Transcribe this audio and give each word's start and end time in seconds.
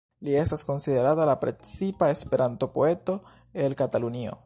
Li 0.27 0.37
estas 0.43 0.63
konsiderata 0.69 1.27
la 1.31 1.35
precipa 1.45 2.09
Esperanto-poeto 2.17 3.19
el 3.69 3.81
Katalunio. 3.85 4.39